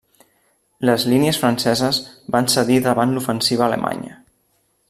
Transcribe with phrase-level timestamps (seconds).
[0.89, 2.01] Les línies franceses
[2.37, 4.21] van cedir davant l'ofensiva alemanya.